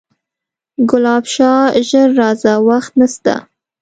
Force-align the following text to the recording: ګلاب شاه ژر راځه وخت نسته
ګلاب 0.89 1.23
شاه 1.33 1.63
ژر 1.87 2.07
راځه 2.21 2.53
وخت 2.67 2.91
نسته 2.99 3.33